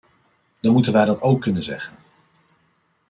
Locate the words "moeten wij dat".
0.73-1.21